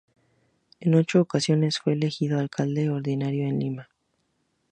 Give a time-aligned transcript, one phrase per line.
[0.79, 3.89] En ocho ocasiones fue elegido alcalde ordinario de Lima.